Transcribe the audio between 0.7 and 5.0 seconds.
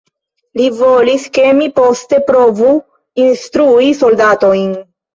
volis, ke mi poste provu instrui soldatojn.